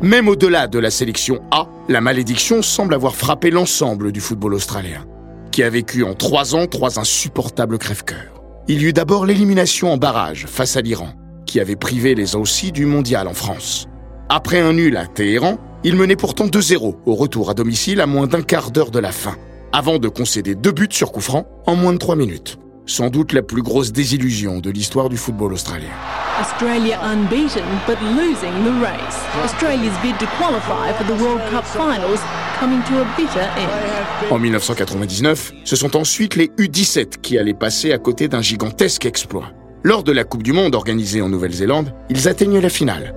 Même 0.02 0.28
au-delà 0.28 0.68
de 0.68 0.78
la 0.78 0.90
sélection 0.90 1.40
A, 1.50 1.66
la 1.88 2.00
malédiction 2.00 2.62
semble 2.62 2.94
avoir 2.94 3.16
frappé 3.16 3.50
l'ensemble 3.50 4.12
du 4.12 4.20
football 4.20 4.54
australien, 4.54 5.06
qui 5.50 5.62
a 5.62 5.70
vécu 5.70 6.04
en 6.04 6.14
trois 6.14 6.54
ans 6.54 6.66
trois 6.66 7.00
insupportables 7.00 7.78
crève-cœurs. 7.78 8.35
Il 8.68 8.82
y 8.82 8.86
eut 8.86 8.92
d'abord 8.92 9.26
l'élimination 9.26 9.92
en 9.92 9.96
barrage 9.96 10.46
face 10.46 10.76
à 10.76 10.80
l'Iran, 10.80 11.10
qui 11.46 11.60
avait 11.60 11.76
privé 11.76 12.16
les 12.16 12.34
Aussie 12.34 12.72
du 12.72 12.84
mondial 12.84 13.28
en 13.28 13.32
France. 13.34 13.86
Après 14.28 14.58
un 14.58 14.72
nul 14.72 14.96
à 14.96 15.06
Téhéran, 15.06 15.58
il 15.84 15.94
menait 15.94 16.16
pourtant 16.16 16.46
2-0 16.46 16.96
au 17.06 17.14
retour 17.14 17.48
à 17.48 17.54
domicile 17.54 18.00
à 18.00 18.06
moins 18.06 18.26
d'un 18.26 18.42
quart 18.42 18.72
d'heure 18.72 18.90
de 18.90 18.98
la 18.98 19.12
fin, 19.12 19.36
avant 19.72 20.00
de 20.00 20.08
concéder 20.08 20.56
deux 20.56 20.72
buts 20.72 20.88
sur 20.90 21.12
coup 21.12 21.20
franc 21.20 21.46
en 21.66 21.76
moins 21.76 21.92
de 21.92 21.98
trois 21.98 22.16
minutes. 22.16 22.58
Sans 22.86 23.08
doute 23.08 23.32
la 23.32 23.42
plus 23.42 23.62
grosse 23.62 23.92
désillusion 23.92 24.58
de 24.58 24.70
l'histoire 24.70 25.08
du 25.08 25.16
football 25.16 25.52
australien. 25.52 25.94
Australia 26.40 26.98
unbeaten 27.04 27.62
but 27.86 27.98
losing 28.02 28.52
the 28.64 28.82
race. 28.82 29.22
Australia's 29.44 29.96
bid 30.02 30.18
to 30.18 30.26
qualify 30.38 30.92
for 30.92 31.04
the 31.04 31.22
World 31.22 31.40
Cup 31.52 31.64
finals 31.64 32.20
coming 32.58 32.82
to 32.84 33.00
a 33.00 33.04
bitter 33.16 33.40
end. 33.40 34.32
En 34.34 34.38
1999, 34.38 35.52
ce 35.64 35.76
sont 35.76 35.96
ensuite 35.96 36.36
les 36.36 36.48
U17 36.58 37.20
qui 37.20 37.38
allaient 37.38 37.54
passer 37.54 37.92
à 37.92 37.98
côté 37.98 38.28
d'un 38.28 38.40
gigantesque 38.42 39.06
exploit. 39.06 39.52
Lors 39.82 40.02
de 40.02 40.12
la 40.12 40.24
Coupe 40.24 40.42
du 40.42 40.52
Monde 40.52 40.74
organisée 40.74 41.20
en 41.22 41.28
Nouvelle-Zélande, 41.28 41.92
ils 42.08 42.28
atteignent 42.28 42.58
la 42.58 42.68
finale, 42.68 43.14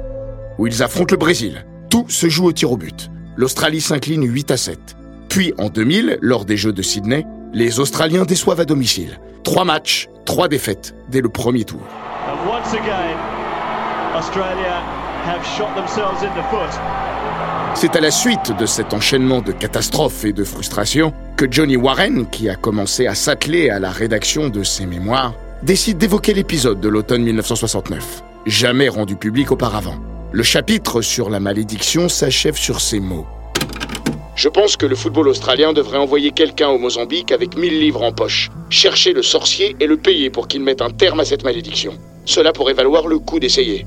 où 0.57 0.67
ils 0.67 0.83
affrontent 0.83 1.13
le 1.13 1.17
Brésil. 1.17 1.65
Tout 1.89 2.05
se 2.09 2.29
joue 2.29 2.45
au 2.45 2.51
tir 2.51 2.71
au 2.71 2.77
but. 2.77 3.09
L'Australie 3.37 3.81
s'incline 3.81 4.23
8 4.23 4.51
à 4.51 4.57
7. 4.57 4.79
Puis 5.29 5.53
en 5.57 5.69
2000, 5.69 6.19
lors 6.21 6.45
des 6.45 6.57
Jeux 6.57 6.73
de 6.73 6.81
Sydney, 6.81 7.25
les 7.53 7.79
Australiens 7.79 8.25
déçoivent 8.25 8.59
à 8.59 8.65
domicile. 8.65 9.19
Trois 9.43 9.65
matchs, 9.65 10.09
trois 10.25 10.47
défaites 10.47 10.93
dès 11.09 11.21
le 11.21 11.29
premier 11.29 11.63
tour. 11.63 11.81
And 12.27 12.37
once 12.47 12.73
again, 12.73 13.17
Australia 14.15 14.83
have 15.25 15.43
shot 15.45 15.73
themselves 15.75 16.21
in 16.23 16.29
the 16.35 16.43
foot. 16.51 16.79
C'est 17.81 17.95
à 17.95 18.01
la 18.01 18.11
suite 18.11 18.51
de 18.59 18.65
cet 18.65 18.93
enchaînement 18.93 19.41
de 19.41 19.53
catastrophes 19.53 20.25
et 20.25 20.33
de 20.33 20.43
frustrations 20.43 21.13
que 21.37 21.49
Johnny 21.49 21.77
Warren, 21.77 22.29
qui 22.29 22.49
a 22.49 22.55
commencé 22.55 23.07
à 23.07 23.15
s'atteler 23.15 23.69
à 23.69 23.79
la 23.79 23.89
rédaction 23.89 24.49
de 24.49 24.63
ses 24.63 24.85
mémoires, 24.85 25.33
décide 25.63 25.97
d'évoquer 25.97 26.33
l'épisode 26.33 26.81
de 26.81 26.89
l'automne 26.89 27.23
1969, 27.23 28.21
jamais 28.45 28.89
rendu 28.89 29.15
public 29.15 29.53
auparavant. 29.53 29.95
Le 30.33 30.43
chapitre 30.43 31.01
sur 31.01 31.29
la 31.29 31.39
malédiction 31.39 32.09
s'achève 32.09 32.57
sur 32.57 32.81
ces 32.81 32.99
mots. 32.99 33.25
Je 34.35 34.49
pense 34.49 34.75
que 34.75 34.85
le 34.85 34.97
football 34.97 35.29
australien 35.29 35.71
devrait 35.71 35.99
envoyer 35.99 36.31
quelqu'un 36.31 36.67
au 36.67 36.79
Mozambique 36.79 37.31
avec 37.31 37.55
1000 37.55 37.79
livres 37.79 38.03
en 38.03 38.11
poche, 38.11 38.51
chercher 38.69 39.13
le 39.13 39.23
sorcier 39.23 39.77
et 39.79 39.87
le 39.87 39.95
payer 39.95 40.29
pour 40.29 40.49
qu'il 40.49 40.63
mette 40.63 40.81
un 40.81 40.89
terme 40.89 41.21
à 41.21 41.25
cette 41.25 41.45
malédiction. 41.45 41.93
Cela 42.25 42.51
pourrait 42.51 42.73
valoir 42.73 43.07
le 43.07 43.19
coup 43.19 43.39
d'essayer. 43.39 43.85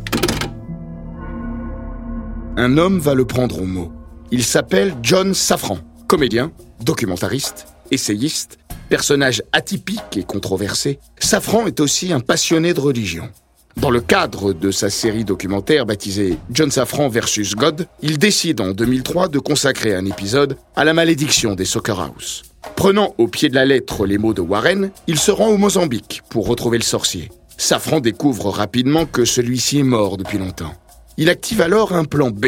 Un 2.58 2.76
homme 2.76 2.98
va 2.98 3.14
le 3.14 3.24
prendre 3.24 3.62
au 3.62 3.64
mot. 3.64 3.90
Il 4.30 4.44
s'appelle 4.44 4.94
John 5.02 5.32
Safran, 5.32 5.78
comédien, 6.06 6.52
documentariste, 6.84 7.66
essayiste, 7.90 8.58
personnage 8.90 9.42
atypique 9.52 10.18
et 10.18 10.22
controversé. 10.22 10.98
Safran 11.18 11.66
est 11.66 11.80
aussi 11.80 12.12
un 12.12 12.20
passionné 12.20 12.74
de 12.74 12.80
religion. 12.80 13.30
Dans 13.78 13.88
le 13.88 14.02
cadre 14.02 14.52
de 14.52 14.70
sa 14.70 14.90
série 14.90 15.24
documentaire 15.24 15.86
baptisée 15.86 16.36
John 16.50 16.70
Safran 16.70 17.08
vs 17.08 17.54
God, 17.56 17.86
il 18.02 18.18
décide 18.18 18.60
en 18.60 18.72
2003 18.72 19.28
de 19.28 19.38
consacrer 19.38 19.94
un 19.94 20.04
épisode 20.04 20.58
à 20.76 20.84
la 20.84 20.92
malédiction 20.92 21.54
des 21.54 21.64
Soccer 21.64 21.98
House. 21.98 22.42
Prenant 22.76 23.14
au 23.16 23.28
pied 23.28 23.48
de 23.48 23.54
la 23.54 23.64
lettre 23.64 24.04
les 24.04 24.18
mots 24.18 24.34
de 24.34 24.42
Warren, 24.42 24.90
il 25.06 25.18
se 25.18 25.30
rend 25.30 25.48
au 25.48 25.56
Mozambique 25.56 26.20
pour 26.28 26.46
retrouver 26.46 26.76
le 26.76 26.84
sorcier. 26.84 27.30
Safran 27.56 28.00
découvre 28.00 28.50
rapidement 28.50 29.06
que 29.06 29.24
celui-ci 29.24 29.78
est 29.78 29.84
mort 29.84 30.18
depuis 30.18 30.36
longtemps. 30.36 30.74
Il 31.18 31.28
active 31.28 31.60
alors 31.60 31.92
un 31.92 32.04
plan 32.04 32.30
B, 32.30 32.46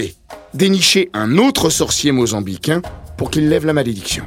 dénicher 0.54 1.10
un 1.12 1.36
autre 1.36 1.68
sorcier 1.68 2.12
mozambicain 2.12 2.80
pour 3.18 3.30
qu'il 3.30 3.48
lève 3.50 3.66
la 3.66 3.74
malédiction. 3.74 4.24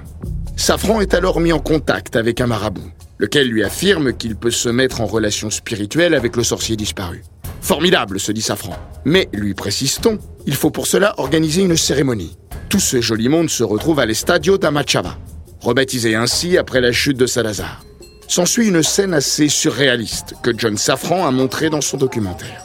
Safran 0.55 1.01
est 1.01 1.15
alors 1.15 1.39
mis 1.39 1.53
en 1.53 1.59
contact 1.59 2.15
avec 2.15 2.39
un 2.39 2.47
marabout, 2.47 2.91
lequel 3.17 3.47
lui 3.47 3.63
affirme 3.63 4.13
qu'il 4.13 4.35
peut 4.35 4.51
se 4.51 4.69
mettre 4.69 5.01
en 5.01 5.07
relation 5.07 5.49
spirituelle 5.49 6.13
avec 6.13 6.35
le 6.35 6.43
sorcier 6.43 6.75
disparu. 6.75 7.23
Formidable, 7.61 8.19
se 8.19 8.31
dit 8.31 8.41
Safran. 8.43 8.77
Mais, 9.05 9.27
lui 9.33 9.55
précise-t-on, 9.55 10.19
il 10.45 10.55
faut 10.55 10.71
pour 10.71 10.85
cela 10.85 11.15
organiser 11.17 11.63
une 11.63 11.75
cérémonie. 11.75 12.37
Tout 12.69 12.79
ce 12.79 13.01
joli 13.01 13.29
monde 13.29 13.49
se 13.49 13.63
retrouve 13.63 13.99
à 13.99 14.05
l'Estadio 14.05 14.57
d'Amachava, 14.59 15.17
rebaptisé 15.61 16.15
ainsi 16.15 16.57
après 16.57 16.79
la 16.79 16.91
chute 16.91 17.17
de 17.17 17.25
Salazar. 17.25 17.83
S'ensuit 18.27 18.67
une 18.67 18.83
scène 18.83 19.13
assez 19.13 19.49
surréaliste 19.49 20.35
que 20.43 20.51
John 20.55 20.77
Safran 20.77 21.25
a 21.25 21.31
montrée 21.31 21.69
dans 21.69 21.81
son 21.81 21.97
documentaire. 21.97 22.61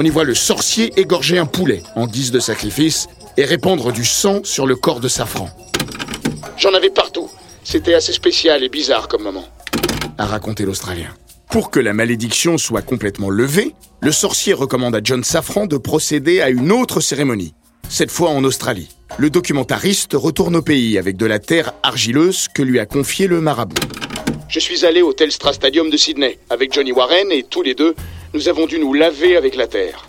On 0.00 0.04
y 0.04 0.10
voit 0.10 0.22
le 0.22 0.36
sorcier 0.36 0.92
égorger 0.94 1.38
un 1.38 1.46
poulet 1.46 1.82
en 1.96 2.06
guise 2.06 2.30
de 2.30 2.38
sacrifice 2.38 3.08
et 3.36 3.44
répandre 3.44 3.90
du 3.90 4.04
sang 4.04 4.42
sur 4.44 4.64
le 4.64 4.76
corps 4.76 5.00
de 5.00 5.08
Safran. 5.08 5.50
J'en 6.56 6.72
avais 6.72 6.90
partout. 6.90 7.28
C'était 7.64 7.94
assez 7.94 8.12
spécial 8.12 8.62
et 8.62 8.68
bizarre 8.68 9.08
comme 9.08 9.24
moment, 9.24 9.44
a 10.16 10.24
raconté 10.24 10.64
l'Australien. 10.64 11.12
Pour 11.50 11.72
que 11.72 11.80
la 11.80 11.94
malédiction 11.94 12.58
soit 12.58 12.82
complètement 12.82 13.28
levée, 13.28 13.74
le 14.00 14.12
sorcier 14.12 14.52
recommande 14.52 14.94
à 14.94 15.00
John 15.02 15.24
Safran 15.24 15.66
de 15.66 15.78
procéder 15.78 16.42
à 16.42 16.48
une 16.48 16.70
autre 16.70 17.00
cérémonie, 17.00 17.54
cette 17.88 18.12
fois 18.12 18.30
en 18.30 18.44
Australie. 18.44 18.90
Le 19.16 19.30
documentariste 19.30 20.12
retourne 20.14 20.54
au 20.54 20.62
pays 20.62 20.96
avec 20.96 21.16
de 21.16 21.26
la 21.26 21.40
terre 21.40 21.72
argileuse 21.82 22.46
que 22.46 22.62
lui 22.62 22.78
a 22.78 22.86
confiée 22.86 23.26
le 23.26 23.40
marabout. 23.40 23.74
Je 24.48 24.60
suis 24.60 24.84
allé 24.84 25.02
au 25.02 25.12
Telstra 25.12 25.52
Stadium 25.52 25.90
de 25.90 25.96
Sydney 25.96 26.38
avec 26.50 26.72
Johnny 26.72 26.92
Warren 26.92 27.32
et 27.32 27.42
tous 27.42 27.62
les 27.62 27.74
deux, 27.74 27.96
nous 28.34 28.48
avons 28.48 28.66
dû 28.66 28.78
nous 28.78 28.94
laver 28.94 29.36
avec 29.36 29.56
la 29.56 29.66
terre. 29.66 30.04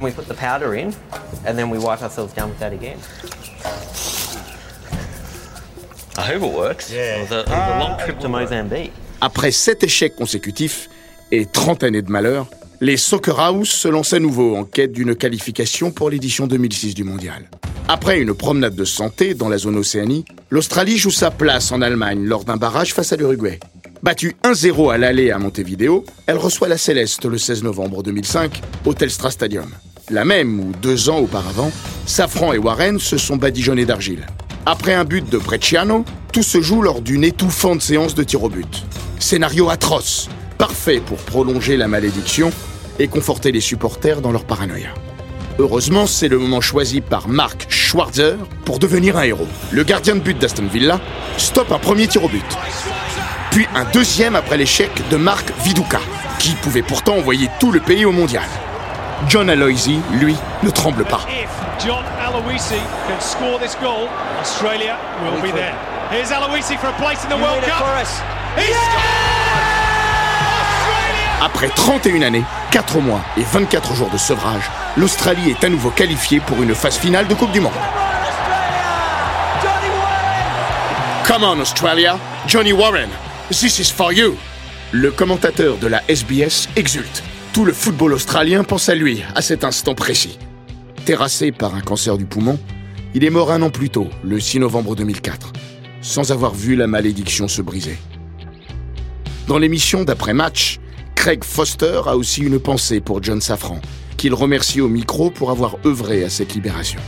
We 0.00 0.12
put 0.12 0.26
the 0.26 0.34
powder 0.34 0.74
in, 0.74 0.90
and 1.46 1.54
then 1.56 1.70
we 1.70 1.78
wipe 1.78 2.02
ourselves 2.02 2.34
down 2.34 2.50
with 2.50 2.58
that 2.58 2.72
again. 2.72 2.98
I 6.18 6.22
hope 6.22 6.42
it 6.42 6.52
works. 6.52 6.90
Yeah. 6.90 7.24
A 7.30 7.78
long 7.78 7.96
trip 7.98 8.18
to 8.18 8.28
Mozambique. 8.28 8.92
Après 9.20 9.52
sept 9.52 9.84
échecs 9.84 10.16
consécutifs 10.16 10.90
et 11.30 11.46
30 11.46 11.84
années 11.84 12.02
de 12.02 12.10
malheur, 12.10 12.48
les 12.80 12.96
Soccer 12.96 13.38
House 13.38 13.68
se 13.68 13.86
lancent 13.86 14.12
à 14.12 14.18
nouveau 14.18 14.56
en 14.56 14.64
quête 14.64 14.90
d'une 14.90 15.14
qualification 15.14 15.92
pour 15.92 16.10
l'édition 16.10 16.48
2006 16.48 16.94
du 16.94 17.04
mondial. 17.04 17.48
Après 17.86 18.18
une 18.18 18.34
promenade 18.34 18.74
de 18.74 18.84
santé 18.84 19.34
dans 19.34 19.48
la 19.48 19.58
zone 19.58 19.76
Océanie, 19.76 20.24
l'Australie 20.50 20.98
joue 20.98 21.12
sa 21.12 21.30
place 21.30 21.70
en 21.70 21.80
Allemagne 21.80 22.24
lors 22.24 22.44
d'un 22.44 22.56
barrage 22.56 22.92
face 22.92 23.12
à 23.12 23.16
l'Uruguay. 23.16 23.60
Battue 24.02 24.34
1-0 24.42 24.92
à 24.92 24.98
l'aller 24.98 25.30
à 25.30 25.38
Montevideo, 25.38 26.04
elle 26.26 26.36
reçoit 26.36 26.66
la 26.66 26.76
Céleste 26.76 27.24
le 27.24 27.38
16 27.38 27.62
novembre 27.62 28.02
2005 28.02 28.60
au 28.84 28.94
Telstra 28.94 29.30
Stadium. 29.30 29.70
La 30.10 30.24
même 30.24 30.58
où, 30.58 30.72
deux 30.82 31.08
ans 31.08 31.18
auparavant, 31.18 31.70
Safran 32.04 32.52
et 32.52 32.58
Warren 32.58 32.98
se 32.98 33.16
sont 33.16 33.36
badigeonnés 33.36 33.86
d'argile. 33.86 34.26
Après 34.66 34.92
un 34.92 35.04
but 35.04 35.30
de 35.30 35.38
Brecciano, 35.38 36.04
tout 36.32 36.42
se 36.42 36.60
joue 36.60 36.82
lors 36.82 37.00
d'une 37.00 37.22
étouffante 37.22 37.80
séance 37.80 38.16
de 38.16 38.24
tir 38.24 38.42
au 38.42 38.48
but. 38.48 38.84
Scénario 39.20 39.70
atroce, 39.70 40.28
parfait 40.58 41.00
pour 41.06 41.18
prolonger 41.18 41.76
la 41.76 41.86
malédiction 41.86 42.50
et 42.98 43.06
conforter 43.06 43.52
les 43.52 43.60
supporters 43.60 44.20
dans 44.20 44.32
leur 44.32 44.46
paranoïa. 44.46 44.92
Heureusement, 45.60 46.08
c'est 46.08 46.28
le 46.28 46.40
moment 46.40 46.60
choisi 46.60 47.02
par 47.02 47.28
Mark 47.28 47.66
Schwarzer 47.68 48.36
pour 48.64 48.80
devenir 48.80 49.16
un 49.16 49.22
héros. 49.22 49.46
Le 49.70 49.84
gardien 49.84 50.16
de 50.16 50.20
but 50.20 50.36
d'Aston 50.36 50.66
Villa 50.66 51.00
stoppe 51.36 51.70
un 51.70 51.78
premier 51.78 52.08
tir 52.08 52.24
au 52.24 52.28
but. 52.28 52.42
Puis 53.52 53.68
un 53.74 53.84
deuxième 53.92 54.34
après 54.34 54.56
l'échec 54.56 54.90
de 55.10 55.16
Mark 55.18 55.52
Viduka, 55.62 56.00
qui 56.38 56.54
pouvait 56.54 56.80
pourtant 56.80 57.16
envoyer 57.16 57.50
tout 57.60 57.70
le 57.70 57.80
pays 57.80 58.06
au 58.06 58.10
mondial. 58.10 58.46
John 59.28 59.50
Aloisi, 59.50 60.00
lui, 60.12 60.34
ne 60.62 60.70
tremble 60.70 61.04
pas. 61.04 61.20
If 61.28 61.50
John 61.84 62.02
Aloisi 62.18 62.80
can 63.06 63.20
score 63.20 63.58
this 63.60 63.76
goal, 63.78 64.08
Australia 64.40 64.96
will 65.22 65.42
be 65.42 65.54
there. 65.54 65.74
Here's 66.10 66.30
Aloisi 66.30 66.78
for 66.78 66.88
a 66.88 66.92
place 66.92 67.24
in 67.26 67.28
the 67.28 67.38
World 67.38 67.62
Cup. 67.64 67.84
He 68.56 68.72
Après 71.42 71.68
31 71.68 72.22
années, 72.22 72.44
4 72.70 73.00
mois 73.00 73.20
et 73.36 73.42
24 73.42 73.94
jours 73.94 74.08
de 74.10 74.16
sevrage, 74.16 74.70
l'Australie 74.96 75.50
est 75.50 75.62
à 75.62 75.68
nouveau 75.68 75.90
qualifiée 75.90 76.40
pour 76.40 76.62
une 76.62 76.74
phase 76.74 76.96
finale 76.96 77.26
de 77.28 77.34
Coupe 77.34 77.52
du 77.52 77.60
Monde. 77.60 77.72
Come 81.26 81.44
on 81.44 81.60
Australia, 81.60 82.16
Johnny 82.46 82.72
Warren, 82.72 83.10
this 83.52 83.78
is 83.78 83.92
for 83.92 84.12
you. 84.12 84.34
Le 84.92 85.10
commentateur 85.10 85.76
de 85.76 85.86
la 85.86 86.02
SBS 86.08 86.68
exulte. 86.76 87.22
Tout 87.52 87.64
le 87.64 87.72
football 87.72 88.14
australien 88.14 88.64
pense 88.64 88.88
à 88.88 88.94
lui 88.94 89.22
à 89.34 89.42
cet 89.42 89.64
instant 89.64 89.94
précis. 89.94 90.38
Terrassé 91.04 91.52
par 91.52 91.74
un 91.74 91.80
cancer 91.80 92.16
du 92.16 92.24
poumon, 92.24 92.58
Il 93.14 93.24
est 93.24 93.30
mort 93.30 93.52
un 93.52 93.60
an 93.60 93.68
plus 93.68 93.90
tôt, 93.90 94.08
le 94.24 94.40
6 94.40 94.60
novembre 94.60 94.96
2004, 94.96 95.52
sans 96.00 96.32
avoir 96.32 96.54
vu 96.54 96.76
la 96.76 96.86
malédiction 96.86 97.46
se 97.46 97.60
briser. 97.60 97.98
Dans 99.48 99.58
l'émission 99.58 100.04
d'après-match, 100.04 100.80
Craig 101.14 101.44
Foster 101.44 102.00
a 102.06 102.16
aussi 102.16 102.40
une 102.40 102.58
pensée 102.58 103.02
pour 103.02 103.22
John 103.22 103.42
Safran, 103.42 103.82
qu'il 104.16 104.32
remercie 104.32 104.80
au 104.80 104.88
micro 104.88 105.30
pour 105.30 105.50
avoir 105.50 105.76
œuvré 105.84 106.24
à 106.24 106.30
cette 106.30 106.54
libération. 106.54 107.00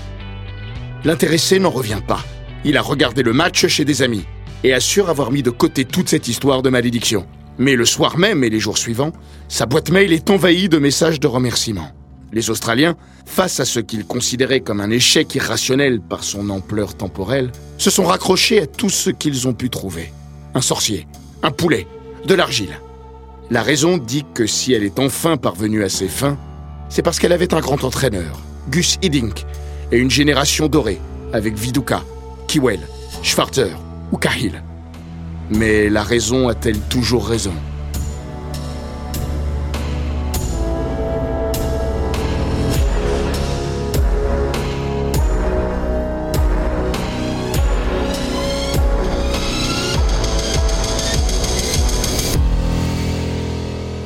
L'intéressé 1.04 1.58
n'en 1.58 1.70
revient 1.70 2.02
pas. 2.06 2.22
Il 2.66 2.76
a 2.76 2.82
regardé 2.82 3.22
le 3.22 3.32
match 3.32 3.66
chez 3.66 3.86
des 3.86 4.02
amis 4.02 4.26
et 4.64 4.73
assure 4.73 5.11
avoir 5.11 5.30
mis 5.30 5.42
de 5.42 5.50
côté 5.50 5.85
toute 5.85 6.09
cette 6.09 6.26
histoire 6.26 6.62
de 6.62 6.71
malédiction. 6.71 7.26
Mais 7.59 7.76
le 7.76 7.85
soir 7.85 8.18
même 8.18 8.42
et 8.42 8.50
les 8.50 8.59
jours 8.59 8.78
suivants, 8.78 9.12
sa 9.49 9.66
boîte 9.66 9.90
mail 9.90 10.12
est 10.12 10.30
envahie 10.30 10.68
de 10.68 10.78
messages 10.78 11.21
de 11.21 11.28
remerciements. 11.28 11.90
Les 12.33 12.50
Australiens, 12.50 12.97
face 13.26 13.61
à 13.61 13.64
ce 13.64 13.78
qu'ils 13.78 14.06
considéraient 14.06 14.61
comme 14.61 14.80
un 14.80 14.90
échec 14.90 15.33
irrationnel 15.35 16.00
par 16.00 16.25
son 16.25 16.50
ampleur 16.50 16.97
temporelle, 16.97 17.52
se 17.78 17.90
sont 17.90 18.04
raccrochés 18.04 18.61
à 18.62 18.66
tout 18.66 18.88
ce 18.88 19.11
qu'ils 19.11 19.47
ont 19.47 19.52
pu 19.52 19.71
trouver. 19.71 20.12
Un 20.54 20.62
sorcier, 20.62 21.06
un 21.42 21.52
poulet, 21.52 21.87
de 22.26 22.35
l'argile. 22.35 22.80
La 23.50 23.62
raison 23.62 23.99
dit 23.99 24.25
que 24.33 24.47
si 24.47 24.73
elle 24.73 24.83
est 24.83 24.99
enfin 24.99 25.37
parvenue 25.37 25.85
à 25.85 25.90
ses 25.90 26.09
fins, 26.09 26.38
c'est 26.88 27.02
parce 27.02 27.18
qu'elle 27.18 27.33
avait 27.33 27.54
un 27.54 27.61
grand 27.61 27.85
entraîneur, 27.85 28.40
Gus 28.71 28.97
Hiddink, 29.02 29.44
et 29.92 29.99
une 29.99 30.11
génération 30.11 30.68
dorée, 30.68 31.00
avec 31.33 31.54
Viduka, 31.54 32.02
Kiwell, 32.49 32.80
Schwarzer 33.23 33.76
Mais 35.50 35.88
la 35.88 36.02
raison 36.02 36.49
a-t-elle 36.49 36.80
toujours 36.80 37.26
raison? 37.26 37.52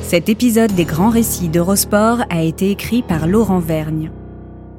Cet 0.01 0.27
épisode 0.27 0.73
des 0.73 0.85
grands 0.85 1.09
récits 1.09 1.49
d'Eurosport 1.49 2.23
a 2.31 2.41
été 2.41 2.71
écrit 2.71 3.03
par 3.03 3.27
Laurent 3.27 3.59
Vergne. 3.59 4.11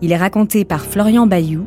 Il 0.03 0.11
est 0.11 0.17
raconté 0.17 0.65
par 0.65 0.85
Florian 0.85 1.29
Bayou, 1.29 1.67